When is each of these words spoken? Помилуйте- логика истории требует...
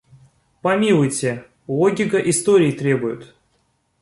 Помилуйте- 0.63 1.45
логика 1.67 2.17
истории 2.17 2.71
требует... 2.71 3.35